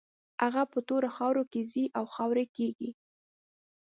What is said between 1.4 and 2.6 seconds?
کې ځي او خاورې